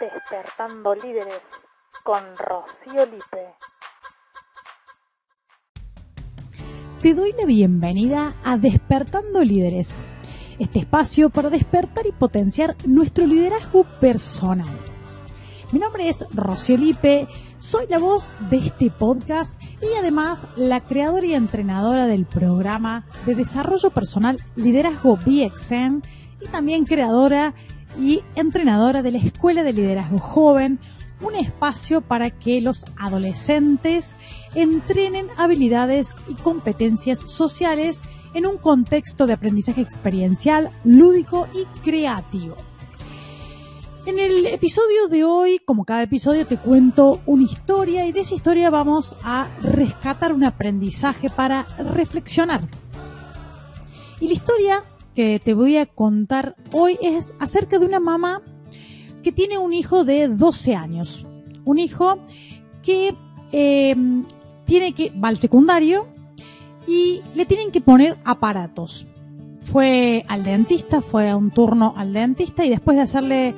Despertando 0.00 0.94
Líderes 0.94 1.42
con 2.02 2.22
Rocío 2.38 3.04
Lipe. 3.04 3.54
Te 7.02 7.12
doy 7.12 7.32
la 7.34 7.44
bienvenida 7.44 8.34
a 8.44 8.56
Despertando 8.56 9.44
Líderes, 9.44 10.00
este 10.58 10.78
espacio 10.78 11.28
para 11.28 11.50
despertar 11.50 12.06
y 12.06 12.12
potenciar 12.12 12.76
nuestro 12.86 13.26
liderazgo 13.26 13.84
personal. 14.00 14.78
Mi 15.70 15.78
nombre 15.78 16.08
es 16.08 16.24
Rocío 16.32 16.78
Lipe, 16.78 17.28
soy 17.58 17.86
la 17.88 17.98
voz 17.98 18.32
de 18.48 18.56
este 18.56 18.90
podcast 18.90 19.62
y 19.82 19.98
además 19.98 20.46
la 20.56 20.80
creadora 20.80 21.26
y 21.26 21.34
entrenadora 21.34 22.06
del 22.06 22.24
programa 22.24 23.06
de 23.26 23.34
desarrollo 23.34 23.90
personal 23.90 24.38
Liderazgo 24.56 25.16
BXN 25.16 26.02
y 26.40 26.48
también 26.48 26.84
creadora 26.84 27.54
y 27.98 28.22
entrenadora 28.34 29.02
de 29.02 29.12
la 29.12 29.18
Escuela 29.18 29.62
de 29.62 29.72
Liderazgo 29.72 30.18
Joven, 30.18 30.78
un 31.20 31.34
espacio 31.34 32.00
para 32.00 32.30
que 32.30 32.60
los 32.60 32.84
adolescentes 32.96 34.14
entrenen 34.54 35.28
habilidades 35.36 36.14
y 36.28 36.34
competencias 36.34 37.20
sociales 37.20 38.02
en 38.34 38.46
un 38.46 38.58
contexto 38.58 39.26
de 39.26 39.34
aprendizaje 39.34 39.80
experiencial, 39.80 40.70
lúdico 40.84 41.48
y 41.54 41.64
creativo. 41.80 42.56
En 44.06 44.18
el 44.18 44.44
episodio 44.46 45.08
de 45.08 45.24
hoy, 45.24 45.60
como 45.64 45.86
cada 45.86 46.02
episodio, 46.02 46.46
te 46.46 46.58
cuento 46.58 47.22
una 47.24 47.44
historia 47.44 48.06
y 48.06 48.12
de 48.12 48.20
esa 48.20 48.34
historia 48.34 48.68
vamos 48.68 49.16
a 49.22 49.48
rescatar 49.62 50.34
un 50.34 50.44
aprendizaje 50.44 51.30
para 51.30 51.62
reflexionar. 51.94 52.68
Y 54.20 54.28
la 54.28 54.34
historia 54.34 54.84
que 55.14 55.40
te 55.42 55.54
voy 55.54 55.76
a 55.76 55.86
contar 55.86 56.56
hoy 56.72 56.98
es 57.02 57.34
acerca 57.38 57.78
de 57.78 57.86
una 57.86 58.00
mamá 58.00 58.42
que 59.22 59.32
tiene 59.32 59.58
un 59.58 59.72
hijo 59.72 60.04
de 60.04 60.28
12 60.28 60.74
años. 60.74 61.24
Un 61.64 61.78
hijo 61.78 62.18
que 62.82 63.16
eh, 63.52 63.96
tiene 64.64 64.92
que 64.92 65.10
va 65.10 65.28
al 65.28 65.38
secundario 65.38 66.06
y 66.86 67.22
le 67.34 67.46
tienen 67.46 67.70
que 67.70 67.80
poner 67.80 68.18
aparatos. 68.24 69.06
Fue 69.62 70.24
al 70.28 70.44
dentista, 70.44 71.00
fue 71.00 71.30
a 71.30 71.36
un 71.36 71.50
turno 71.50 71.94
al 71.96 72.12
dentista 72.12 72.64
y 72.64 72.70
después 72.70 72.96
de 72.96 73.02
hacerle 73.02 73.54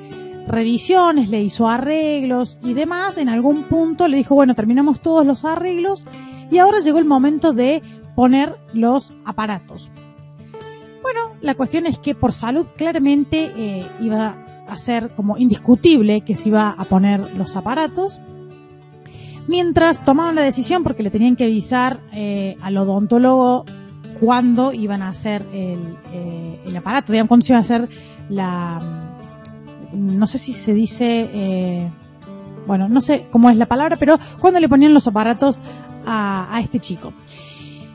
revisiones, 0.47 1.29
le 1.29 1.41
hizo 1.41 1.67
arreglos 1.67 2.57
y 2.63 2.73
demás, 2.73 3.17
en 3.17 3.27
algún 3.27 3.63
punto 3.63 4.07
le 4.07 4.15
dijo, 4.15 4.33
bueno, 4.33 4.55
terminamos 4.55 5.01
todos 5.01 5.25
los 5.25 5.43
arreglos 5.43 6.05
y 6.49 6.59
ahora 6.59 6.79
llegó 6.79 6.99
el 6.99 7.05
momento 7.05 7.51
de 7.51 7.81
poner 8.15 8.55
los 8.73 9.13
aparatos. 9.25 9.91
La 11.41 11.55
cuestión 11.55 11.85
es 11.85 11.99
que 11.99 12.15
por 12.15 12.31
salud 12.31 12.67
claramente 12.75 13.51
eh, 13.55 13.87
iba 14.01 14.63
a 14.67 14.77
ser 14.77 15.13
como 15.15 15.37
indiscutible 15.37 16.21
que 16.21 16.35
se 16.35 16.49
iba 16.49 16.69
a 16.69 16.83
poner 16.85 17.35
los 17.35 17.55
aparatos. 17.55 18.21
Mientras 19.47 20.03
tomaban 20.03 20.35
la 20.35 20.41
decisión, 20.41 20.83
porque 20.83 21.03
le 21.03 21.11
tenían 21.11 21.35
que 21.35 21.45
avisar 21.45 22.01
eh, 22.11 22.57
al 22.61 22.77
odontólogo 22.77 23.65
cuándo 24.19 24.73
iban 24.73 25.01
a 25.01 25.09
hacer 25.09 25.45
el, 25.53 25.95
eh, 26.11 26.59
el 26.65 26.75
aparato, 26.75 27.13
digamos, 27.13 27.29
cuándo 27.29 27.45
se 27.45 27.53
iba 27.53 27.59
a 27.59 27.61
hacer 27.61 27.87
la... 28.29 28.81
No 29.93 30.27
sé 30.27 30.37
si 30.37 30.51
se 30.51 30.73
dice... 30.73 31.89
bueno, 32.65 32.89
no 32.89 32.99
sé 32.99 33.27
cómo 33.31 33.49
es 33.49 33.55
la 33.55 33.67
palabra, 33.67 33.95
pero 33.95 34.19
cuando 34.39 34.59
le 34.59 34.67
ponían 34.67 34.93
los 34.93 35.07
aparatos 35.07 35.61
a, 36.05 36.53
a 36.53 36.59
este 36.59 36.79
chico. 36.81 37.13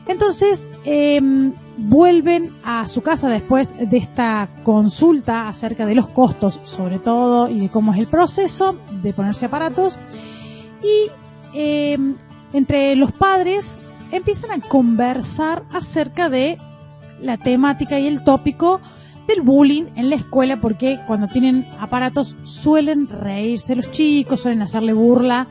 Entonces, 0.07 0.69
em, 0.83 1.53
vuelven 1.77 2.51
a 2.63 2.87
su 2.87 3.01
casa 3.01 3.29
después 3.29 3.73
de 3.77 3.97
esta 3.97 4.49
consulta 4.63 5.47
acerca 5.47 5.85
de 5.85 5.95
los 5.95 6.07
costos, 6.09 6.59
sobre 6.63 6.99
todo, 6.99 7.49
y 7.49 7.59
de 7.59 7.69
cómo 7.69 7.93
es 7.93 7.99
el 7.99 8.07
proceso 8.07 8.75
de 9.01 9.13
ponerse 9.13 9.45
aparatos. 9.45 9.97
Y 10.83 11.09
em, 11.53 12.15
entre 12.51 12.95
los 12.95 13.11
padres 13.11 13.79
empiezan 14.11 14.51
a 14.51 14.59
conversar 14.61 15.63
acerca 15.71 16.29
de 16.29 16.57
la 17.21 17.37
temática 17.37 17.99
y 17.99 18.07
el 18.07 18.23
tópico 18.23 18.81
del 19.27 19.41
bullying 19.41 19.85
en 19.95 20.09
la 20.09 20.17
escuela, 20.17 20.59
porque 20.59 20.99
cuando 21.07 21.27
tienen 21.27 21.65
aparatos 21.79 22.35
suelen 22.43 23.07
reírse 23.07 23.75
los 23.75 23.89
chicos, 23.91 24.41
suelen 24.41 24.61
hacerle 24.61 24.93
burla 24.93 25.47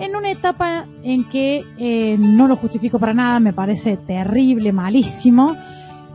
en 0.00 0.16
una 0.16 0.30
etapa 0.30 0.86
en 1.02 1.24
que 1.24 1.64
eh, 1.78 2.16
no 2.18 2.48
lo 2.48 2.56
justifico 2.56 2.98
para 2.98 3.14
nada, 3.14 3.38
me 3.38 3.52
parece 3.52 3.96
terrible, 3.96 4.72
malísimo, 4.72 5.56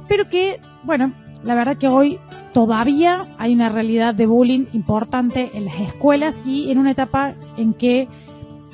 pero 0.08 0.28
que, 0.28 0.60
bueno, 0.84 1.12
la 1.44 1.56
verdad 1.56 1.78
que 1.78 1.88
hoy 1.88 2.20
todavía 2.52 3.28
hay 3.38 3.54
una 3.54 3.70
realidad 3.70 4.16
de 4.16 4.26
bullying 4.26 4.66
importante 4.74 5.52
en 5.54 5.66
las 5.66 5.80
escuelas 5.80 6.42
y 6.46 6.72
en 6.72 6.80
una 6.80 6.92
etapa 6.92 7.36
en 7.58 7.74
que, 7.74 8.08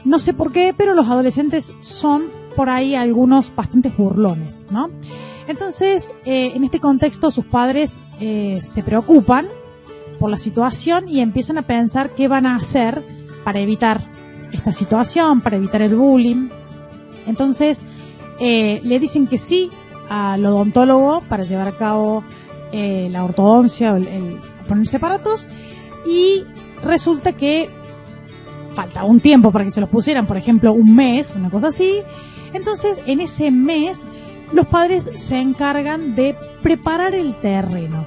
no 0.06 0.18
sé 0.18 0.34
por 0.34 0.52
qué, 0.52 0.74
pero 0.76 0.94
los 0.94 1.08
adolescentes 1.08 1.74
son 1.82 2.24
por 2.56 2.70
ahí 2.70 2.96
algunos 2.96 3.54
bastantes 3.54 3.96
burlones, 3.96 4.66
¿no? 4.72 4.90
Entonces, 5.48 6.14
eh, 6.26 6.54
en 6.56 6.64
este 6.64 6.80
contexto, 6.80 7.32
sus 7.32 7.46
padres 7.46 8.00
eh, 8.20 8.60
se 8.62 8.84
preocupan 8.84 9.48
por 10.20 10.30
la 10.30 10.38
situación 10.38 11.10
y 11.10 11.20
empiezan 11.20 11.58
a 11.58 11.64
pensar 11.64 12.12
qué 12.12 12.28
van 12.28 12.46
a 12.46 12.56
hacer 12.56 13.04
para 13.44 13.60
evitar 13.60 14.06
esta 14.52 14.74
situación, 14.74 15.42
para 15.42 15.58
evitar 15.58 15.82
el 15.82 15.96
bullying. 15.96 16.50
Entonces, 17.28 17.84
eh, 18.40 18.82
le 18.84 19.00
dicen 19.00 19.28
que 19.28 19.38
sí 19.38 19.70
al 20.10 20.46
odontólogo 20.46 21.22
para 21.22 21.44
llevar 21.44 21.68
a 21.68 21.76
cabo 21.76 22.24
eh, 22.72 23.08
la 23.12 23.24
ortodoncia 23.24 23.94
o 23.94 24.00
ponerse 24.68 24.98
aparatos 24.98 25.48
y 26.06 26.44
resulta 26.84 27.34
que 27.34 27.70
falta 28.74 29.04
un 29.04 29.20
tiempo 29.20 29.52
para 29.52 29.66
que 29.66 29.72
se 29.72 29.82
los 29.82 29.90
pusieran, 29.90 30.26
por 30.26 30.38
ejemplo, 30.38 30.74
un 30.74 30.96
mes, 30.96 31.34
una 31.36 31.50
cosa 31.50 31.68
así. 31.68 32.02
Entonces, 32.54 33.00
en 33.06 33.22
ese 33.22 33.52
mes, 33.52 34.04
los 34.52 34.68
padres 34.68 35.10
se 35.16 35.38
encargan 35.38 36.16
de 36.16 36.36
preparar 36.62 37.14
el 37.16 37.36
terreno. 37.36 38.06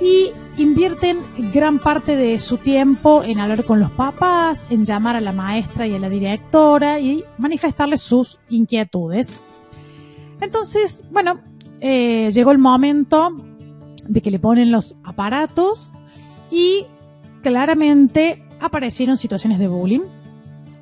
Y 0.00 0.32
invierten 0.56 1.18
gran 1.52 1.78
parte 1.78 2.16
de 2.16 2.38
su 2.38 2.58
tiempo 2.58 3.22
en 3.24 3.40
hablar 3.40 3.64
con 3.64 3.80
los 3.80 3.90
papás, 3.90 4.64
en 4.70 4.84
llamar 4.84 5.16
a 5.16 5.20
la 5.20 5.32
maestra 5.32 5.86
y 5.86 5.94
a 5.94 5.98
la 5.98 6.08
directora 6.08 7.00
y 7.00 7.24
manifestarles 7.38 8.00
sus 8.00 8.38
inquietudes. 8.48 9.34
Entonces, 10.40 11.04
bueno, 11.10 11.40
eh, 11.80 12.30
llegó 12.32 12.52
el 12.52 12.58
momento 12.58 13.34
de 14.06 14.20
que 14.20 14.30
le 14.30 14.38
ponen 14.38 14.70
los 14.70 14.96
aparatos 15.02 15.90
y 16.50 16.86
claramente 17.42 18.44
aparecieron 18.60 19.16
situaciones 19.16 19.58
de 19.58 19.68
bullying. 19.68 20.02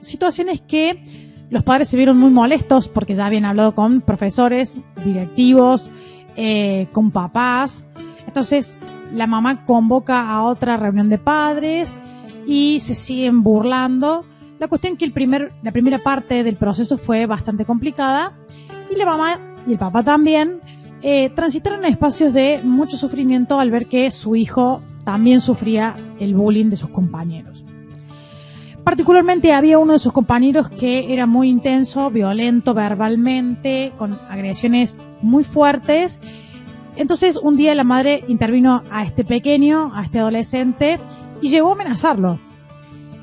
Situaciones 0.01 0.61
que 0.61 1.03
los 1.51 1.63
padres 1.63 1.89
se 1.89 1.97
vieron 1.97 2.19
muy 2.19 2.31
molestos 2.31 2.89
porque 2.89 3.15
ya 3.15 3.27
habían 3.27 3.45
hablado 3.45 3.75
con 3.75 4.01
profesores, 4.01 4.81
directivos, 5.05 5.91
eh, 6.37 6.89
con 6.93 7.11
papás. 7.11 7.87
Entonces, 8.27 8.77
la 9.13 9.27
mamá 9.27 9.65
convoca 9.65 10.31
a 10.31 10.43
otra 10.43 10.77
reunión 10.77 11.09
de 11.09 11.19
padres 11.19 11.99
y 12.47 12.81
se 12.81 12.95
siguen 12.95 13.43
burlando. 13.43 14.25
La 14.59 14.69
cuestión 14.69 14.95
es 14.95 14.99
que 14.99 15.05
el 15.05 15.13
primer, 15.13 15.53
la 15.63 15.71
primera 15.71 15.99
parte 15.99 16.43
del 16.45 16.57
proceso 16.57 16.99
fue 16.99 17.27
bastante 17.27 17.65
complicada 17.65 18.33
y 18.91 18.97
la 18.97 19.07
mamá 19.07 19.39
y 19.67 19.73
el 19.73 19.79
papá 19.79 20.03
también 20.03 20.61
eh, 21.03 21.31
transitaron 21.31 21.85
espacios 21.85 22.33
de 22.33 22.61
mucho 22.63 22.97
sufrimiento 22.97 23.59
al 23.59 23.71
ver 23.71 23.87
que 23.87 24.11
su 24.11 24.37
hijo 24.37 24.83
también 25.05 25.41
sufría 25.41 25.97
el 26.21 26.35
bullying 26.35 26.71
de 26.71 26.77
sus 26.77 26.91
compañeros. 26.91 27.65
Particularmente 28.85 29.53
había 29.53 29.79
uno 29.79 29.93
de 29.93 29.99
sus 30.01 30.13
compañeros 30.13 30.69
que 30.69 31.13
era 31.13 31.27
muy 31.27 31.49
intenso, 31.49 32.11
violento 32.11 32.75
verbalmente, 32.75 33.93
con 33.97 34.19
agresiones 34.29 34.99
muy 35.21 35.45
fuertes 35.45 36.21
entonces 36.97 37.37
un 37.37 37.57
día 37.57 37.75
la 37.75 37.85
madre 37.85 38.25
intervino 38.29 38.83
a 38.91 39.05
este 39.05 39.25
pequeño, 39.25 39.93
a 39.95 40.03
este 40.05 40.19
adolescente, 40.19 40.99
y 41.41 41.49
llegó 41.49 41.71
a 41.71 41.73
amenazarlo. 41.73 42.39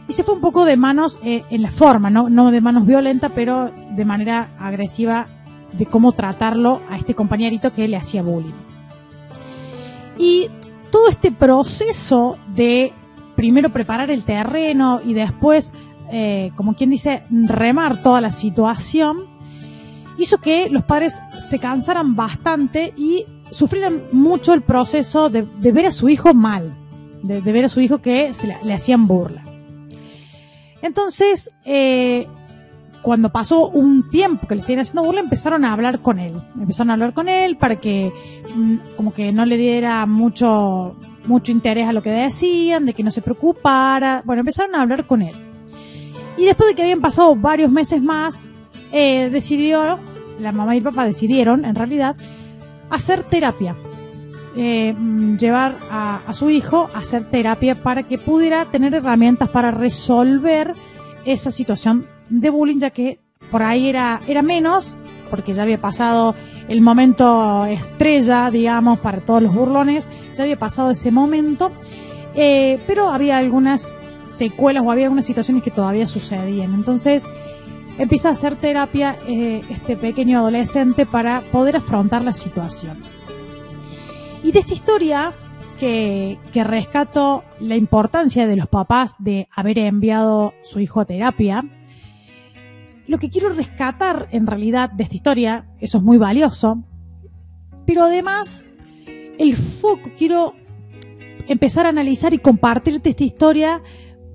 Y 0.07 0.13
se 0.13 0.23
fue 0.23 0.33
un 0.35 0.41
poco 0.41 0.65
de 0.65 0.75
manos 0.75 1.19
eh, 1.23 1.43
en 1.49 1.61
la 1.61 1.71
forma, 1.71 2.09
¿no? 2.09 2.51
de 2.51 2.61
manos 2.61 2.85
violenta, 2.85 3.29
pero 3.29 3.71
de 3.91 4.05
manera 4.05 4.49
agresiva 4.59 5.27
de 5.73 5.85
cómo 5.85 6.13
tratarlo 6.13 6.81
a 6.89 6.97
este 6.97 7.13
compañerito 7.13 7.73
que 7.73 7.87
le 7.87 7.97
hacía 7.97 8.23
bullying. 8.23 8.53
Y 10.17 10.49
todo 10.89 11.07
este 11.09 11.31
proceso 11.31 12.37
de 12.55 12.91
primero 13.35 13.69
preparar 13.69 14.09
el 14.11 14.23
terreno 14.23 14.99
y 15.05 15.13
después, 15.13 15.71
eh, 16.11 16.51
como 16.55 16.73
quien 16.73 16.89
dice, 16.89 17.23
remar 17.29 18.01
toda 18.01 18.19
la 18.19 18.31
situación, 18.31 19.19
hizo 20.17 20.39
que 20.39 20.69
los 20.69 20.83
padres 20.83 21.19
se 21.47 21.59
cansaran 21.59 22.15
bastante 22.15 22.93
y 22.97 23.25
sufrieron 23.51 24.03
mucho 24.11 24.53
el 24.53 24.61
proceso 24.61 25.29
de, 25.29 25.43
ver 25.43 25.85
a 25.85 25.91
su 25.91 26.09
hijo 26.09 26.33
mal, 26.33 26.75
de, 27.23 27.39
ver 27.41 27.65
a 27.65 27.69
su 27.69 27.81
hijo 27.81 27.99
que 27.99 28.33
se 28.33 28.47
le, 28.47 28.73
hacían 28.73 29.07
burla. 29.07 29.43
Entonces, 30.81 31.51
eh, 31.65 32.27
cuando 33.01 33.31
pasó 33.31 33.69
un 33.69 34.09
tiempo 34.09 34.47
que 34.47 34.55
le 34.55 34.61
siguen 34.61 34.81
haciendo 34.81 35.03
burla, 35.03 35.21
empezaron 35.21 35.65
a 35.65 35.73
hablar 35.73 35.99
con 35.99 36.19
él. 36.19 36.33
Empezaron 36.59 36.91
a 36.91 36.93
hablar 36.93 37.13
con 37.13 37.29
él 37.29 37.57
para 37.57 37.75
que, 37.77 38.13
mm, 38.55 38.95
como 38.95 39.13
que 39.13 39.31
no 39.31 39.45
le 39.45 39.57
diera 39.57 40.05
mucho, 40.05 40.95
mucho 41.25 41.51
interés 41.51 41.87
a 41.87 41.93
lo 41.93 42.01
que 42.01 42.11
decían, 42.11 42.85
de 42.85 42.93
que 42.93 43.03
no 43.03 43.11
se 43.11 43.21
preocupara. 43.21 44.21
Bueno, 44.25 44.41
empezaron 44.41 44.75
a 44.75 44.81
hablar 44.81 45.05
con 45.05 45.21
él. 45.21 45.35
Y 46.37 46.45
después 46.45 46.69
de 46.69 46.75
que 46.75 46.83
habían 46.83 47.01
pasado 47.01 47.35
varios 47.35 47.71
meses 47.71 48.01
más, 48.01 48.45
eh, 48.91 49.29
decidió, 49.29 49.99
la 50.39 50.51
mamá 50.51 50.73
y 50.73 50.77
el 50.79 50.83
papá 50.83 51.05
decidieron, 51.05 51.65
en 51.65 51.75
realidad, 51.75 52.15
hacer 52.89 53.23
terapia. 53.23 53.75
Eh, 54.55 54.95
llevar 55.39 55.77
a, 55.91 56.21
a 56.27 56.33
su 56.33 56.49
hijo 56.49 56.89
a 56.93 56.99
hacer 56.99 57.29
terapia 57.29 57.75
para 57.75 58.03
que 58.03 58.17
pudiera 58.17 58.65
tener 58.65 58.95
herramientas 58.95 59.49
para 59.49 59.71
resolver 59.71 60.73
esa 61.23 61.51
situación 61.51 62.07
de 62.29 62.49
bullying, 62.49 62.79
ya 62.79 62.89
que 62.89 63.19
por 63.51 63.63
ahí 63.63 63.87
era, 63.87 64.19
era 64.27 64.41
menos, 64.41 64.95
porque 65.29 65.53
ya 65.53 65.63
había 65.63 65.79
pasado 65.79 66.35
el 66.67 66.81
momento 66.81 67.65
estrella, 67.65 68.49
digamos, 68.51 68.99
para 68.99 69.19
todos 69.21 69.41
los 69.41 69.53
burlones, 69.53 70.09
ya 70.35 70.43
había 70.43 70.57
pasado 70.57 70.91
ese 70.91 71.11
momento, 71.11 71.71
eh, 72.35 72.79
pero 72.85 73.09
había 73.09 73.37
algunas 73.37 73.95
secuelas 74.29 74.83
o 74.85 74.91
había 74.91 75.05
algunas 75.05 75.25
situaciones 75.25 75.63
que 75.63 75.71
todavía 75.71 76.07
sucedían. 76.07 76.73
Entonces 76.73 77.25
empieza 77.99 78.29
a 78.29 78.31
hacer 78.31 78.55
terapia 78.55 79.17
eh, 79.27 79.61
este 79.69 79.97
pequeño 79.97 80.39
adolescente 80.39 81.05
para 81.05 81.41
poder 81.51 81.75
afrontar 81.75 82.23
la 82.23 82.33
situación. 82.33 82.97
Y 84.41 84.53
de 84.53 84.59
esta 84.59 84.73
historia 84.73 85.33
que, 85.77 86.39
que 86.53 86.63
rescato 86.63 87.43
la 87.59 87.75
importancia 87.75 88.47
de 88.47 88.55
los 88.55 88.67
papás 88.67 89.15
de 89.19 89.49
haber 89.53 89.77
enviado 89.79 90.53
su 90.63 90.79
hijo 90.79 91.01
a 91.01 91.05
terapia, 91.05 91.63
lo 93.05 93.17
que 93.17 93.29
quiero 93.29 93.49
rescatar 93.49 94.29
en 94.31 94.47
realidad 94.47 94.89
de 94.91 95.03
esta 95.03 95.15
historia, 95.15 95.65
eso 95.79 95.97
es 95.97 96.03
muy 96.03 96.17
valioso, 96.17 96.81
pero 97.85 98.03
además 98.03 98.63
el 99.37 99.55
foco, 99.55 100.11
quiero 100.17 100.53
empezar 101.47 101.85
a 101.85 101.89
analizar 101.89 102.33
y 102.33 102.37
compartirte 102.37 103.09
esta 103.09 103.23
historia 103.23 103.81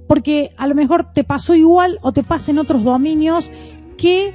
porque 0.06 0.52
a 0.56 0.66
lo 0.66 0.74
mejor 0.74 1.12
te 1.12 1.24
pasó 1.24 1.54
igual 1.54 1.98
o 2.02 2.12
te 2.12 2.22
pasa 2.22 2.50
en 2.50 2.58
otros 2.58 2.84
dominios 2.84 3.50
que 3.96 4.34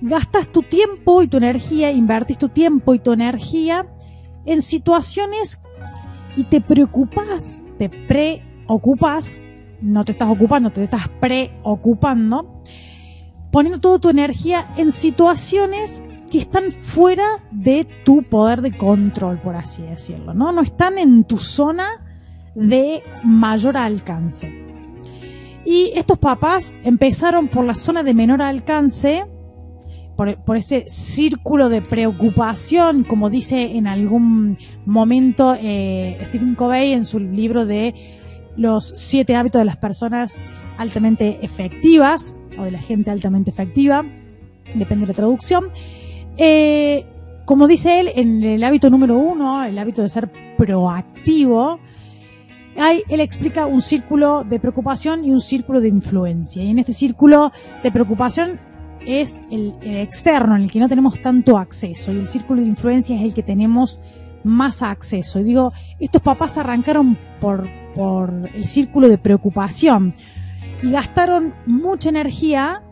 gastas 0.00 0.48
tu 0.48 0.62
tiempo 0.62 1.22
y 1.22 1.28
tu 1.28 1.36
energía, 1.36 1.90
invertís 1.90 2.38
tu 2.38 2.48
tiempo 2.48 2.94
y 2.94 2.98
tu 2.98 3.12
energía 3.12 3.86
en 4.44 4.62
situaciones 4.62 5.60
y 6.36 6.44
te 6.44 6.60
preocupas, 6.60 7.62
te 7.78 7.88
preocupas, 7.88 9.38
no 9.80 10.04
te 10.04 10.12
estás 10.12 10.28
ocupando, 10.28 10.70
te 10.70 10.82
estás 10.82 11.08
preocupando 11.20 12.62
poniendo 13.54 13.78
toda 13.78 14.00
tu 14.00 14.08
energía 14.08 14.66
en 14.76 14.90
situaciones 14.90 16.02
que 16.28 16.38
están 16.38 16.72
fuera 16.72 17.40
de 17.52 17.86
tu 18.04 18.24
poder 18.24 18.62
de 18.62 18.76
control, 18.76 19.38
por 19.38 19.54
así 19.54 19.80
decirlo, 19.82 20.34
¿no? 20.34 20.50
No 20.50 20.60
están 20.60 20.98
en 20.98 21.22
tu 21.22 21.38
zona 21.38 22.04
de 22.56 23.04
mayor 23.22 23.76
alcance. 23.76 24.63
Y 25.64 25.92
estos 25.94 26.18
papás 26.18 26.74
empezaron 26.84 27.48
por 27.48 27.64
la 27.64 27.74
zona 27.74 28.02
de 28.02 28.14
menor 28.14 28.42
alcance, 28.42 29.24
por, 30.16 30.56
ese 30.56 30.84
círculo 30.88 31.68
de 31.68 31.82
preocupación, 31.82 33.04
como 33.04 33.30
dice 33.30 33.76
en 33.76 33.86
algún 33.86 34.58
momento 34.86 35.56
eh, 35.60 36.18
Stephen 36.28 36.54
Covey 36.54 36.92
en 36.92 37.04
su 37.04 37.18
libro 37.18 37.66
de 37.66 37.94
los 38.56 38.92
siete 38.96 39.34
hábitos 39.34 39.60
de 39.60 39.64
las 39.64 39.76
personas 39.76 40.36
altamente 40.78 41.38
efectivas, 41.42 42.34
o 42.58 42.64
de 42.64 42.70
la 42.70 42.80
gente 42.80 43.10
altamente 43.10 43.50
efectiva, 43.50 44.04
depende 44.74 45.06
de 45.06 45.08
la 45.08 45.14
traducción. 45.14 45.70
Eh, 46.36 47.06
como 47.44 47.66
dice 47.66 48.00
él, 48.00 48.10
en 48.14 48.42
el 48.42 48.64
hábito 48.64 48.90
número 48.90 49.18
uno, 49.18 49.64
el 49.64 49.78
hábito 49.78 50.02
de 50.02 50.08
ser 50.08 50.30
proactivo, 50.56 51.78
hay, 52.78 53.02
él 53.08 53.20
explica 53.20 53.66
un 53.66 53.82
círculo 53.82 54.44
de 54.44 54.58
preocupación 54.58 55.24
y 55.24 55.30
un 55.30 55.40
círculo 55.40 55.80
de 55.80 55.88
influencia. 55.88 56.62
Y 56.62 56.70
en 56.70 56.78
este 56.78 56.92
círculo 56.92 57.52
de 57.82 57.90
preocupación 57.90 58.58
es 59.06 59.40
el, 59.50 59.74
externo, 59.82 60.56
en 60.56 60.62
el 60.62 60.70
que 60.70 60.80
no 60.80 60.88
tenemos 60.88 61.20
tanto 61.20 61.58
acceso. 61.58 62.12
Y 62.12 62.16
el 62.16 62.28
círculo 62.28 62.62
de 62.62 62.68
influencia 62.68 63.16
es 63.16 63.22
el 63.22 63.34
que 63.34 63.42
tenemos 63.42 63.98
más 64.44 64.82
acceso. 64.82 65.40
Y 65.40 65.44
digo, 65.44 65.72
estos 66.00 66.22
papás 66.22 66.58
arrancaron 66.58 67.18
por, 67.40 67.68
por 67.94 68.50
el 68.54 68.64
círculo 68.66 69.08
de 69.08 69.18
preocupación 69.18 70.14
y 70.82 70.90
gastaron 70.90 71.54
mucha 71.66 72.08
energía 72.08 72.82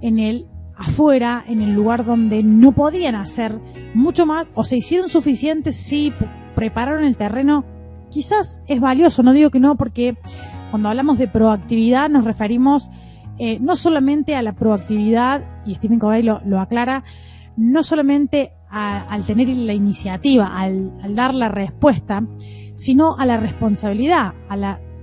en 0.00 0.18
el 0.18 0.46
afuera, 0.76 1.44
en 1.46 1.60
el 1.60 1.72
lugar 1.72 2.04
donde 2.04 2.42
no 2.42 2.72
podían 2.72 3.16
hacer 3.16 3.58
mucho 3.94 4.26
más, 4.26 4.46
o 4.54 4.64
se 4.64 4.76
hicieron 4.76 5.08
suficientes, 5.08 5.76
sí, 5.76 6.12
prepararon 6.54 7.04
el 7.04 7.16
terreno, 7.16 7.64
quizás 8.10 8.60
es 8.66 8.80
valioso, 8.80 9.22
no 9.22 9.32
digo 9.32 9.50
que 9.50 9.60
no, 9.60 9.76
porque 9.76 10.16
cuando 10.70 10.88
hablamos 10.88 11.18
de 11.18 11.28
proactividad 11.28 12.08
nos 12.08 12.24
referimos 12.24 12.88
eh, 13.38 13.58
no 13.60 13.76
solamente 13.76 14.34
a 14.34 14.42
la 14.42 14.52
proactividad, 14.54 15.42
y 15.64 15.74
Stephen 15.76 15.98
Covey 15.98 16.22
lo, 16.22 16.60
aclara, 16.60 17.04
no 17.56 17.84
solamente 17.84 18.52
al 18.70 19.24
tener 19.24 19.48
la 19.48 19.72
iniciativa, 19.72 20.58
al, 20.58 21.14
dar 21.14 21.34
la 21.34 21.48
respuesta, 21.48 22.22
sino 22.74 23.16
a 23.16 23.26
la 23.26 23.38
responsabilidad, 23.38 24.34
a 24.48 24.56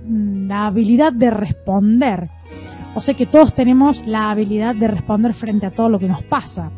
Mm, 0.06 0.46
la 0.48 0.66
habilidad 0.66 1.12
de 1.12 1.30
responder. 1.30 2.30
O 2.94 3.00
sea 3.00 3.14
que 3.14 3.26
todos 3.26 3.54
tenemos 3.54 4.06
la 4.06 4.30
habilidad 4.30 4.74
de 4.74 4.88
responder 4.88 5.34
frente 5.34 5.66
a 5.66 5.70
todo 5.70 5.88
lo 5.88 5.98
que 5.98 6.08
nos 6.08 6.22
pasa. 6.22 6.70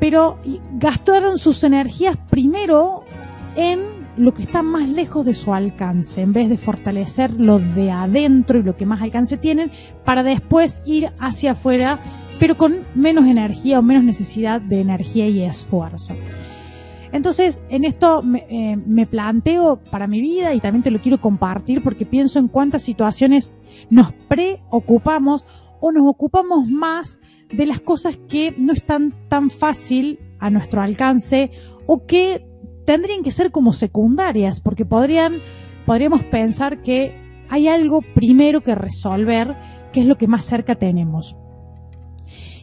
Pero 0.00 0.38
gastaron 0.74 1.38
sus 1.38 1.62
energías 1.62 2.16
primero 2.28 3.04
en 3.54 4.01
lo 4.16 4.34
que 4.34 4.42
está 4.42 4.62
más 4.62 4.88
lejos 4.88 5.24
de 5.24 5.34
su 5.34 5.54
alcance, 5.54 6.20
en 6.20 6.32
vez 6.32 6.48
de 6.48 6.58
fortalecer 6.58 7.32
lo 7.32 7.58
de 7.58 7.90
adentro 7.90 8.58
y 8.58 8.62
lo 8.62 8.76
que 8.76 8.86
más 8.86 9.02
alcance 9.02 9.36
tienen, 9.36 9.70
para 10.04 10.22
después 10.22 10.82
ir 10.84 11.12
hacia 11.18 11.52
afuera, 11.52 11.98
pero 12.38 12.56
con 12.56 12.80
menos 12.94 13.26
energía 13.26 13.78
o 13.78 13.82
menos 13.82 14.04
necesidad 14.04 14.60
de 14.60 14.80
energía 14.80 15.28
y 15.28 15.42
esfuerzo. 15.42 16.14
Entonces, 17.12 17.62
en 17.68 17.84
esto 17.84 18.22
eh, 18.48 18.76
me, 18.76 19.06
planteo 19.06 19.78
para 19.90 20.06
mi 20.06 20.20
vida 20.22 20.54
y 20.54 20.60
también 20.60 20.82
te 20.82 20.90
lo 20.90 20.98
quiero 20.98 21.20
compartir 21.20 21.82
porque 21.82 22.06
pienso 22.06 22.38
en 22.38 22.48
cuántas 22.48 22.82
situaciones 22.82 23.52
nos 23.90 24.12
preocupamos 24.28 25.44
o 25.80 25.92
nos 25.92 26.06
ocupamos 26.06 26.68
más 26.68 27.18
de 27.52 27.66
las 27.66 27.80
cosas 27.80 28.18
que 28.28 28.54
no 28.56 28.72
están 28.72 29.12
tan 29.28 29.50
fácil 29.50 30.18
a 30.38 30.48
nuestro 30.48 30.80
alcance 30.80 31.50
o 31.86 32.06
que 32.06 32.46
tendrían 32.84 33.22
que 33.22 33.32
ser 33.32 33.50
como 33.50 33.72
secundarias 33.72 34.60
porque 34.60 34.84
podrían, 34.84 35.38
podríamos 35.86 36.24
pensar 36.24 36.82
que 36.82 37.14
hay 37.48 37.68
algo 37.68 38.00
primero 38.14 38.62
que 38.62 38.74
resolver 38.74 39.56
que 39.92 40.00
es 40.00 40.06
lo 40.06 40.16
que 40.16 40.26
más 40.26 40.44
cerca 40.44 40.74
tenemos. 40.74 41.36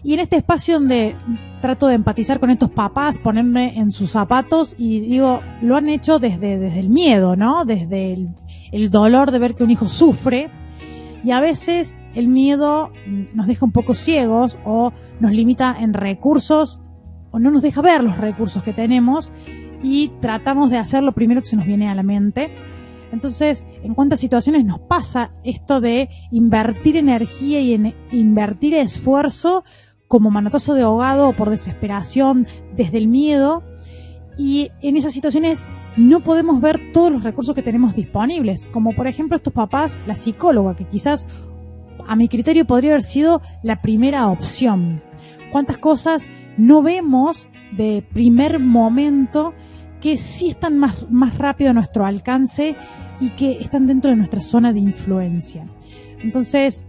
Y 0.02 0.14
en 0.14 0.22
este 0.22 0.38
espacio 0.38 0.76
donde 0.76 1.14
trato 1.62 1.88
de 1.88 1.96
empatizar 1.96 2.40
con 2.40 2.50
estos 2.50 2.72
papás, 2.72 3.18
ponerme 3.18 3.78
en 3.78 3.92
sus 3.92 4.12
zapatos 4.12 4.74
y 4.78 5.02
digo, 5.02 5.42
lo 5.62 5.76
han 5.76 5.90
hecho 5.90 6.20
desde, 6.20 6.58
desde 6.58 6.80
el 6.80 6.90
miedo, 6.90 7.36
¿no? 7.36 7.66
Desde 7.66 8.14
el, 8.14 8.30
el 8.72 8.90
dolor 8.90 9.32
de 9.32 9.40
ver 9.40 9.56
que 9.56 9.64
un 9.64 9.72
hijo 9.72 9.90
sufre. 9.90 10.50
Y 11.22 11.32
a 11.32 11.42
veces 11.42 12.02
el 12.16 12.30
miedo 12.30 12.92
nos 13.34 13.46
deja 13.46 13.66
un 13.66 13.74
poco 13.74 13.94
ciegos 13.94 14.58
o 14.64 14.94
nos 15.20 15.34
limita 15.34 15.76
en 15.78 15.94
recursos 15.94 16.80
o 17.32 17.40
no 17.40 17.52
nos 17.52 17.62
deja 17.62 17.82
ver 17.82 18.04
los 18.04 18.18
recursos 18.18 18.64
que 18.64 18.72
tenemos 18.72 19.30
y 19.82 20.10
tratamos 20.22 20.70
de 20.70 20.78
hacer 20.78 21.04
lo 21.04 21.14
primero 21.14 21.42
que 21.42 21.48
se 21.48 21.56
nos 21.56 21.66
viene 21.66 21.90
a 21.90 21.96
la 21.96 22.04
mente. 22.04 22.50
Entonces, 23.12 23.66
¿en 23.84 23.96
cuántas 23.96 24.20
situaciones 24.20 24.66
nos 24.66 24.80
pasa 24.82 25.32
esto 25.44 25.82
de 25.82 26.10
invertir 26.32 26.96
energía 26.96 27.60
y 27.60 27.96
invertir 28.12 28.76
esfuerzo 28.76 29.64
como 30.10 30.32
manotazo 30.32 30.74
de 30.74 30.82
ahogado 30.82 31.30
o 31.30 31.34
por 31.34 31.52
desesperación, 31.52 32.48
desde 32.76 32.98
el 32.98 33.08
miedo. 33.08 33.64
Y 34.38 34.72
en 34.82 34.98
esas 34.98 35.14
situaciones 35.14 35.66
no 35.98 36.22
podemos 36.22 36.60
ver 36.60 36.92
todos 36.92 37.12
los 37.12 37.24
recursos 37.24 37.54
que 37.56 37.62
tenemos 37.62 37.96
disponibles, 37.96 38.68
como 38.68 38.94
por 38.96 39.08
ejemplo 39.08 39.38
estos 39.38 39.54
papás, 39.54 39.98
la 40.08 40.16
psicóloga, 40.16 40.76
que 40.76 40.86
quizás 40.86 41.28
a 42.08 42.16
mi 42.16 42.28
criterio 42.28 42.66
podría 42.66 42.92
haber 42.92 43.04
sido 43.04 43.42
la 43.62 43.82
primera 43.82 44.28
opción. 44.30 45.04
¿Cuántas 45.52 45.78
cosas 45.78 46.26
no 46.58 46.82
vemos 46.82 47.48
de 47.72 48.04
primer 48.14 48.60
momento 48.60 49.54
que 50.02 50.18
sí 50.18 50.50
están 50.50 50.78
más, 50.78 51.10
más 51.10 51.38
rápido 51.38 51.72
a 51.72 51.74
nuestro 51.74 52.06
alcance 52.06 52.76
y 53.20 53.30
que 53.32 53.60
están 53.62 53.88
dentro 53.88 54.10
de 54.10 54.18
nuestra 54.18 54.42
zona 54.42 54.74
de 54.74 54.80
influencia? 54.80 55.66
Entonces, 56.22 56.86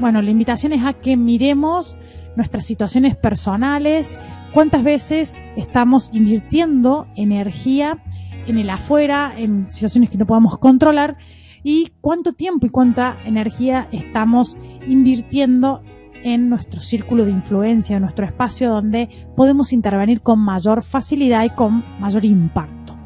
bueno, 0.00 0.22
la 0.22 0.30
invitación 0.30 0.72
es 0.72 0.84
a 0.84 0.92
que 0.92 1.16
miremos 1.16 1.96
nuestras 2.36 2.66
situaciones 2.66 3.16
personales, 3.16 4.16
cuántas 4.52 4.82
veces 4.82 5.40
estamos 5.56 6.10
invirtiendo 6.12 7.06
energía 7.16 8.02
en 8.46 8.58
el 8.58 8.70
afuera, 8.70 9.32
en 9.36 9.70
situaciones 9.70 10.10
que 10.10 10.18
no 10.18 10.26
podamos 10.26 10.58
controlar, 10.58 11.16
y 11.62 11.92
cuánto 12.00 12.34
tiempo 12.34 12.66
y 12.66 12.70
cuánta 12.70 13.16
energía 13.24 13.88
estamos 13.90 14.56
invirtiendo 14.86 15.82
en 16.24 16.48
nuestro 16.48 16.80
círculo 16.80 17.24
de 17.24 17.30
influencia, 17.30 17.96
en 17.96 18.02
nuestro 18.02 18.24
espacio 18.24 18.70
donde 18.70 19.08
podemos 19.36 19.72
intervenir 19.72 20.22
con 20.22 20.40
mayor 20.40 20.82
facilidad 20.82 21.44
y 21.44 21.50
con 21.50 21.84
mayor 22.00 22.24
impacto. 22.24 22.96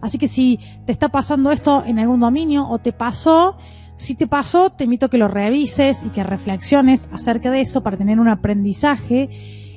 Así 0.00 0.18
que 0.18 0.28
si 0.28 0.60
te 0.84 0.92
está 0.92 1.08
pasando 1.08 1.50
esto 1.50 1.82
en 1.86 1.98
algún 1.98 2.20
dominio 2.20 2.68
o 2.68 2.78
te 2.78 2.92
pasó, 2.92 3.56
si 3.96 4.14
te 4.14 4.26
pasó, 4.26 4.68
te 4.70 4.84
invito 4.84 5.06
a 5.06 5.08
que 5.08 5.16
lo 5.16 5.28
revises 5.28 6.04
y 6.04 6.10
que 6.10 6.22
reflexiones 6.22 7.08
acerca 7.10 7.50
de 7.50 7.62
eso 7.62 7.82
para 7.82 7.96
tener 7.96 8.20
un 8.20 8.28
aprendizaje 8.28 9.30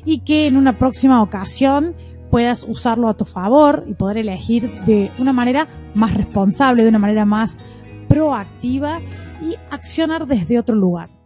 y 0.05 0.19
que 0.19 0.47
en 0.47 0.57
una 0.57 0.77
próxima 0.77 1.21
ocasión 1.21 1.95
puedas 2.29 2.63
usarlo 2.67 3.07
a 3.07 3.13
tu 3.13 3.23
favor 3.23 3.85
y 3.87 3.93
poder 3.93 4.17
elegir 4.17 4.81
de 4.85 5.11
una 5.17 5.31
manera 5.31 5.67
más 5.93 6.13
responsable, 6.13 6.83
de 6.83 6.89
una 6.89 6.99
manera 6.99 7.23
más 7.23 7.57
proactiva 8.09 8.99
y 9.41 9.55
accionar 9.71 10.27
desde 10.27 10.59
otro 10.59 10.75
lugar. 10.75 11.16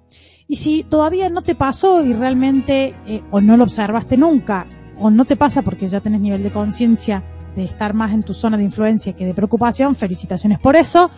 Y 0.51 0.57
si 0.57 0.83
todavía 0.83 1.29
no 1.29 1.43
te 1.43 1.55
pasó 1.55 2.03
y 2.03 2.11
realmente 2.11 2.93
eh, 3.07 3.23
o 3.31 3.39
no 3.39 3.55
lo 3.55 3.63
observaste 3.63 4.17
nunca 4.17 4.67
o 4.99 5.09
no 5.09 5.23
te 5.23 5.37
pasa 5.37 5.61
porque 5.61 5.87
ya 5.87 6.01
tenés 6.01 6.19
nivel 6.19 6.43
de 6.43 6.51
conciencia 6.51 7.23
de 7.55 7.63
estar 7.63 7.93
más 7.93 8.11
en 8.11 8.21
tu 8.21 8.33
zona 8.33 8.57
de 8.57 8.65
influencia 8.65 9.13
que 9.13 9.25
de 9.25 9.33
preocupación, 9.33 9.95
felicitaciones 9.95 10.59
por 10.59 10.75
eso. 10.75 11.09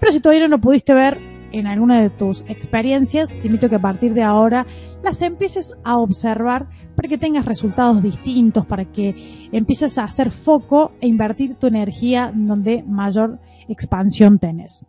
Pero 0.00 0.10
si 0.10 0.18
todavía 0.18 0.48
no 0.48 0.60
pudiste 0.60 0.94
ver 0.94 1.16
en 1.52 1.68
alguna 1.68 2.00
de 2.00 2.10
tus 2.10 2.40
experiencias, 2.48 3.28
te 3.28 3.46
invito 3.46 3.66
a 3.66 3.68
que 3.68 3.76
a 3.76 3.80
partir 3.80 4.14
de 4.14 4.24
ahora 4.24 4.66
las 5.04 5.22
empieces 5.22 5.76
a 5.84 5.98
observar 5.98 6.66
para 6.96 7.08
que 7.08 7.18
tengas 7.18 7.44
resultados 7.44 8.02
distintos, 8.02 8.66
para 8.66 8.84
que 8.86 9.48
empieces 9.52 9.96
a 9.96 10.02
hacer 10.02 10.32
foco 10.32 10.90
e 11.00 11.06
invertir 11.06 11.54
tu 11.54 11.68
energía 11.68 12.32
donde 12.34 12.82
mayor 12.82 13.38
expansión 13.68 14.40
tenés. 14.40 14.84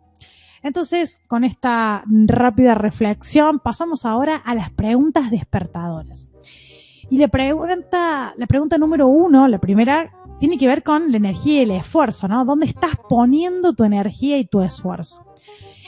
Entonces, 0.64 1.20
con 1.28 1.44
esta 1.44 2.04
rápida 2.06 2.74
reflexión, 2.74 3.60
pasamos 3.60 4.06
ahora 4.06 4.36
a 4.36 4.54
las 4.54 4.70
preguntas 4.70 5.30
despertadoras. 5.30 6.30
Y 7.10 7.18
la 7.18 7.28
pregunta, 7.28 8.32
la 8.34 8.46
pregunta 8.46 8.78
número 8.78 9.06
uno, 9.06 9.46
la 9.46 9.58
primera, 9.58 10.10
tiene 10.40 10.56
que 10.56 10.66
ver 10.66 10.82
con 10.82 11.12
la 11.12 11.18
energía 11.18 11.60
y 11.60 11.64
el 11.64 11.70
esfuerzo, 11.72 12.28
¿no? 12.28 12.46
¿Dónde 12.46 12.64
estás 12.64 12.92
poniendo 13.10 13.74
tu 13.74 13.84
energía 13.84 14.38
y 14.38 14.46
tu 14.46 14.62
esfuerzo? 14.62 15.22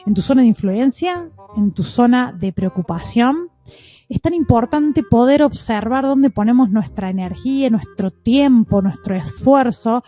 ¿En 0.04 0.12
tu 0.12 0.21
zona 0.21 0.42
de 0.42 0.49
influencia? 0.49 1.30
¿En 1.56 1.73
tu 1.73 1.83
zona 1.83 2.33
de 2.33 2.52
preocupación? 2.52 3.49
Es 4.11 4.21
tan 4.21 4.35
importante 4.35 5.02
poder 5.02 5.42
observar 5.42 6.04
dónde 6.04 6.28
ponemos 6.28 6.71
nuestra 6.71 7.09
energía, 7.09 7.71
nuestro 7.71 8.11
tiempo, 8.11 8.83
nuestro 8.83 9.16
esfuerzo, 9.16 10.04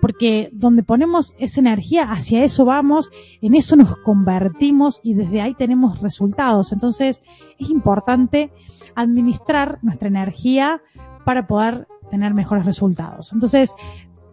porque 0.00 0.50
donde 0.52 0.82
ponemos 0.82 1.34
esa 1.38 1.60
energía, 1.60 2.10
hacia 2.10 2.44
eso 2.44 2.64
vamos, 2.64 3.10
en 3.40 3.54
eso 3.54 3.76
nos 3.76 3.96
convertimos 3.96 5.00
y 5.02 5.14
desde 5.14 5.40
ahí 5.40 5.54
tenemos 5.54 6.00
resultados. 6.00 6.72
Entonces 6.72 7.22
es 7.58 7.70
importante 7.70 8.52
administrar 8.94 9.78
nuestra 9.82 10.08
energía 10.08 10.82
para 11.24 11.46
poder 11.46 11.86
tener 12.10 12.34
mejores 12.34 12.64
resultados. 12.64 13.32
Entonces, 13.32 13.74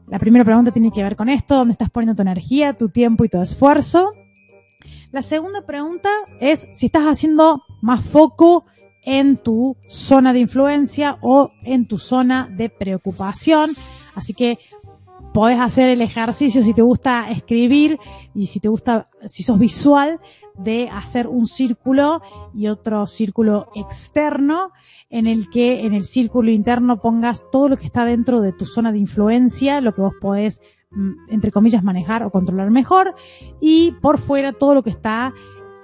la 0.07 0.19
primera 0.19 0.45
pregunta 0.45 0.71
tiene 0.71 0.91
que 0.91 1.03
ver 1.03 1.15
con 1.15 1.29
esto, 1.29 1.55
¿dónde 1.55 1.73
estás 1.73 1.89
poniendo 1.89 2.15
tu 2.15 2.21
energía, 2.21 2.73
tu 2.73 2.89
tiempo 2.89 3.25
y 3.25 3.29
tu 3.29 3.41
esfuerzo? 3.41 4.13
La 5.11 5.21
segunda 5.21 5.65
pregunta 5.65 6.09
es 6.39 6.67
si 6.73 6.87
estás 6.87 7.03
haciendo 7.03 7.63
más 7.81 8.03
foco 8.03 8.65
en 9.03 9.37
tu 9.37 9.77
zona 9.87 10.33
de 10.33 10.39
influencia 10.39 11.17
o 11.21 11.51
en 11.63 11.87
tu 11.87 11.97
zona 11.97 12.49
de 12.51 12.69
preocupación. 12.69 13.71
Así 14.15 14.33
que 14.33 14.59
podés 15.37 15.59
hacer 15.59 15.91
el 15.91 16.01
ejercicio 16.01 16.63
si 16.63 16.73
te 16.73 16.81
gusta 16.81 17.29
escribir 17.29 17.99
y 18.33 18.47
si 18.47 18.59
te 18.59 18.69
gusta, 18.69 19.07
si 19.27 19.43
sos 19.43 19.59
visual, 19.59 20.19
de 20.57 20.89
hacer 20.89 21.27
un 21.27 21.45
círculo 21.45 22.23
y 22.55 22.69
otro 22.69 23.05
círculo 23.05 23.67
externo 23.75 24.71
en 25.11 25.27
el 25.27 25.47
que 25.51 25.85
en 25.85 25.93
el 25.93 26.05
círculo 26.05 26.49
interno 26.49 26.99
pongas 26.99 27.43
todo 27.51 27.69
lo 27.69 27.77
que 27.77 27.85
está 27.85 28.03
dentro 28.03 28.41
de 28.41 28.51
tu 28.51 28.65
zona 28.65 28.91
de 28.91 28.97
influencia, 28.97 29.79
lo 29.79 29.93
que 29.93 30.01
vos 30.01 30.15
podés, 30.19 30.59
mm, 30.89 31.29
entre 31.29 31.51
comillas, 31.51 31.83
manejar 31.83 32.23
o 32.23 32.31
controlar 32.31 32.71
mejor 32.71 33.13
y 33.61 33.91
por 34.01 34.17
fuera 34.17 34.53
todo 34.53 34.73
lo 34.73 34.81
que 34.81 34.89
está 34.89 35.35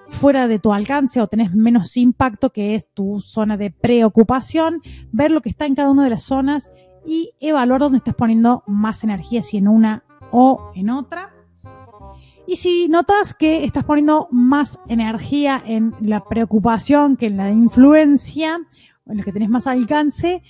fuera 0.10 0.48
de 0.48 0.58
tu 0.58 0.74
alcance 0.74 1.22
o 1.22 1.28
tenés 1.28 1.54
menos 1.54 1.96
impacto, 1.96 2.50
que 2.50 2.74
es 2.74 2.90
tu 2.92 3.22
zona 3.22 3.56
de 3.56 3.70
preocupación, 3.70 4.82
ver 5.12 5.30
lo 5.30 5.42
que 5.42 5.50
está 5.50 5.68
en 5.68 5.76
cada 5.76 5.92
una 5.92 6.06
de 6.06 6.10
las 6.10 6.24
zonas 6.24 6.72
y 7.06 7.34
evaluar 7.40 7.82
dónde 7.82 7.98
estás 7.98 8.16
poniendo 8.16 8.64
más 8.68 9.04
energía, 9.04 9.44
si 9.44 9.58
en 9.58 9.68
una 9.68 10.04
o 10.32 10.72
en 10.76 10.90
otra. 10.90 11.34
Y 12.46 12.58
si 12.58 12.88
notas 12.90 13.34
que 13.34 13.64
estás 13.64 13.86
poniendo 13.86 14.28
más 14.32 14.80
energía 14.88 15.62
en 15.66 15.96
la 16.02 16.24
preocupación 16.26 17.16
que 17.16 17.28
en 17.28 17.38
la 17.38 17.50
influencia, 17.50 18.60
en 19.06 19.18
la 19.18 19.24
que 19.24 19.32
tenés 19.32 19.50
más 19.50 19.68
alcance, 19.68 20.44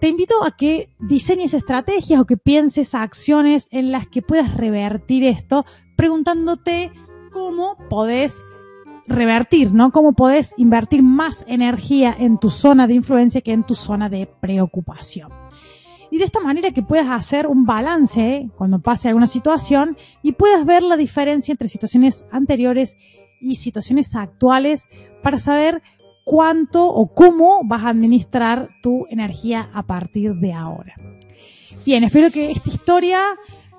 te 0.00 0.08
invito 0.08 0.44
a 0.44 0.56
que 0.56 0.94
diseñes 0.98 1.54
estrategias 1.54 2.20
o 2.20 2.26
que 2.26 2.36
pienses 2.36 2.94
acciones 2.94 3.68
en 3.70 3.92
las 3.92 4.06
que 4.06 4.22
puedas 4.22 4.56
revertir 4.56 5.24
esto, 5.24 5.64
preguntándote 5.96 6.92
cómo 7.32 7.76
podés 7.88 8.42
revertir, 9.06 9.72
¿no? 9.72 9.90
Cómo 9.90 10.12
podés 10.12 10.54
invertir 10.56 11.02
más 11.02 11.44
energía 11.48 12.14
en 12.16 12.38
tu 12.38 12.50
zona 12.50 12.86
de 12.86 12.94
influencia 12.94 13.40
que 13.40 13.52
en 13.52 13.64
tu 13.64 13.74
zona 13.74 14.08
de 14.08 14.26
preocupación 14.26 15.41
y 16.12 16.18
de 16.18 16.24
esta 16.24 16.40
manera 16.40 16.72
que 16.72 16.82
puedas 16.82 17.08
hacer 17.08 17.46
un 17.46 17.64
balance 17.64 18.46
cuando 18.58 18.80
pase 18.80 19.08
alguna 19.08 19.26
situación 19.26 19.96
y 20.22 20.32
puedas 20.32 20.66
ver 20.66 20.82
la 20.82 20.98
diferencia 20.98 21.52
entre 21.52 21.68
situaciones 21.68 22.26
anteriores 22.30 22.98
y 23.40 23.54
situaciones 23.54 24.14
actuales 24.14 24.84
para 25.22 25.38
saber 25.38 25.82
cuánto 26.26 26.86
o 26.86 27.06
cómo 27.14 27.62
vas 27.64 27.84
a 27.84 27.88
administrar 27.88 28.68
tu 28.82 29.06
energía 29.08 29.70
a 29.72 29.84
partir 29.84 30.34
de 30.34 30.52
ahora. 30.52 30.94
Bien, 31.86 32.04
espero 32.04 32.30
que 32.30 32.50
esta 32.50 32.68
historia, 32.68 33.22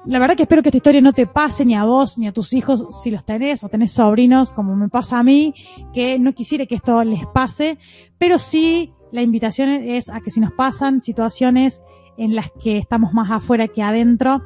la 0.04 0.18
verdad 0.18 0.36
que 0.36 0.44
espero 0.44 0.64
que 0.64 0.70
esta 0.70 0.78
historia 0.78 1.02
no 1.02 1.14
te 1.14 1.28
pase 1.28 1.66
ni 1.66 1.76
a 1.76 1.84
vos 1.84 2.18
ni 2.18 2.26
a 2.26 2.34
tus 2.34 2.54
hijos 2.54 2.88
si 3.04 3.12
los 3.12 3.24
tenés 3.24 3.64
o 3.64 3.70
tenés 3.70 3.92
sobrinos 3.92 4.50
como 4.50 4.76
me 4.76 4.90
pasa 4.90 5.20
a 5.20 5.24
mí, 5.24 5.54
que 5.94 6.18
no 6.18 6.34
quisiera 6.34 6.66
que 6.66 6.76
esto 6.76 7.04
les 7.04 7.28
pase, 7.28 7.78
pero 8.18 8.40
sí 8.40 8.92
la 9.12 9.22
invitación 9.22 9.70
es 9.70 10.10
a 10.10 10.20
que 10.22 10.32
si 10.32 10.40
nos 10.40 10.52
pasan 10.54 11.00
situaciones 11.00 11.84
en 12.18 12.36
las 12.36 12.52
que 12.52 12.78
estamos 12.78 13.14
más 13.14 13.32
afuera 13.32 13.68
que 13.68 13.84
adentro, 13.84 14.44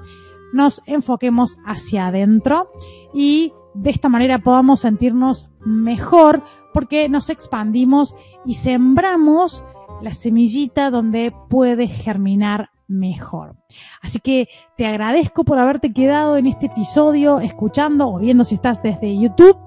nos 0.53 0.81
enfoquemos 0.85 1.57
hacia 1.65 2.07
adentro 2.07 2.71
y 3.13 3.53
de 3.73 3.89
esta 3.91 4.09
manera 4.09 4.39
podamos 4.39 4.81
sentirnos 4.81 5.49
mejor 5.65 6.43
porque 6.73 7.09
nos 7.09 7.29
expandimos 7.29 8.15
y 8.45 8.55
sembramos 8.55 9.63
la 10.01 10.13
semillita 10.13 10.89
donde 10.89 11.33
puede 11.49 11.87
germinar 11.87 12.69
mejor. 12.87 13.55
Así 14.01 14.19
que 14.19 14.47
te 14.77 14.85
agradezco 14.85 15.43
por 15.43 15.59
haberte 15.59 15.91
quedado 15.91 16.37
en 16.37 16.47
este 16.47 16.67
episodio 16.67 17.39
escuchando 17.39 18.07
o 18.09 18.19
viendo 18.19 18.45
si 18.45 18.55
estás 18.55 18.81
desde 18.81 19.17
YouTube. 19.17 19.57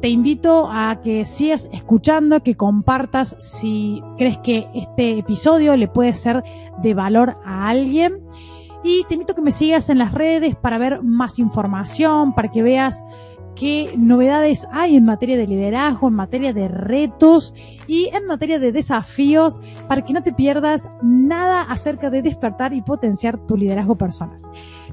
Te 0.00 0.08
invito 0.08 0.68
a 0.70 1.00
que 1.02 1.24
sigas 1.26 1.68
escuchando, 1.72 2.42
que 2.42 2.54
compartas 2.54 3.34
si 3.40 4.02
crees 4.18 4.38
que 4.38 4.68
este 4.74 5.18
episodio 5.18 5.76
le 5.76 5.88
puede 5.88 6.14
ser 6.14 6.44
de 6.82 6.94
valor 6.94 7.38
a 7.44 7.68
alguien. 7.68 8.20
Y 8.84 9.04
te 9.04 9.14
invito 9.14 9.32
a 9.32 9.36
que 9.36 9.42
me 9.42 9.52
sigas 9.52 9.88
en 9.88 9.98
las 9.98 10.12
redes 10.12 10.54
para 10.54 10.78
ver 10.78 11.02
más 11.02 11.38
información, 11.38 12.34
para 12.34 12.50
que 12.50 12.62
veas 12.62 13.02
qué 13.56 13.94
novedades 13.96 14.68
hay 14.70 14.96
en 14.96 15.06
materia 15.06 15.36
de 15.36 15.46
liderazgo, 15.46 16.08
en 16.08 16.14
materia 16.14 16.52
de 16.52 16.68
retos 16.68 17.54
y 17.88 18.10
en 18.12 18.26
materia 18.26 18.58
de 18.58 18.70
desafíos 18.70 19.58
para 19.88 20.02
que 20.02 20.12
no 20.12 20.22
te 20.22 20.32
pierdas 20.32 20.88
nada 21.02 21.62
acerca 21.62 22.10
de 22.10 22.22
despertar 22.22 22.74
y 22.74 22.82
potenciar 22.82 23.38
tu 23.46 23.56
liderazgo 23.56 23.96
personal. 23.96 24.40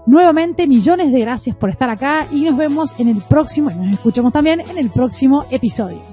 Nuevamente, 0.05 0.67
millones 0.67 1.11
de 1.11 1.19
gracias 1.21 1.55
por 1.55 1.69
estar 1.69 1.89
acá 1.89 2.27
y 2.31 2.41
nos 2.41 2.57
vemos 2.57 2.93
en 2.97 3.07
el 3.07 3.21
próximo, 3.21 3.69
nos 3.69 3.93
escuchamos 3.93 4.33
también 4.33 4.59
en 4.59 4.77
el 4.77 4.89
próximo 4.89 5.45
episodio. 5.49 6.12